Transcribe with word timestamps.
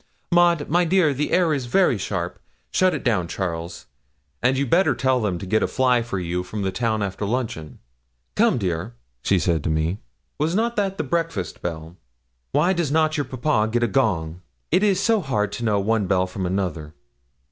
Maud, 0.31 0.67
my 0.67 0.83
dear, 0.83 1.13
the 1.13 1.29
air 1.31 1.53
is 1.53 1.67
very 1.67 1.95
sharp; 1.99 2.39
shut 2.71 2.95
it 2.95 3.03
down, 3.03 3.27
Charles, 3.27 3.85
and 4.41 4.57
you'd 4.57 4.71
better 4.71 4.95
tell 4.95 5.21
them 5.21 5.37
to 5.37 5.45
get 5.45 5.61
a 5.61 5.67
fly 5.67 6.01
for 6.01 6.17
you 6.17 6.41
from 6.41 6.63
the 6.63 6.71
town 6.71 7.03
after 7.03 7.23
luncheon. 7.23 7.77
Come, 8.35 8.57
dear,' 8.57 8.95
she 9.21 9.37
said 9.37 9.63
to 9.63 9.69
me. 9.69 9.99
'Was 10.39 10.55
not 10.55 10.75
that 10.75 10.97
the 10.97 11.03
breakfast 11.03 11.61
bell? 11.61 11.97
Why 12.51 12.73
does 12.73 12.91
not 12.91 13.15
your 13.15 13.25
papa 13.25 13.69
get 13.71 13.83
a 13.83 13.87
gong? 13.87 14.41
it 14.71 14.81
is 14.81 14.99
so 14.99 15.21
hard 15.21 15.51
to 15.51 15.63
know 15.63 15.79
one 15.79 16.07
bell 16.07 16.25
from 16.25 16.47
another.' 16.47 16.95